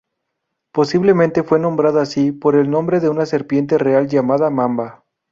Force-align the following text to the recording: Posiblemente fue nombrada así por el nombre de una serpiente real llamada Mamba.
Posiblemente 0.71 1.43
fue 1.43 1.59
nombrada 1.59 2.01
así 2.01 2.31
por 2.31 2.55
el 2.55 2.71
nombre 2.71 2.99
de 3.01 3.09
una 3.09 3.27
serpiente 3.27 3.77
real 3.77 4.07
llamada 4.07 4.49
Mamba. 4.49 5.03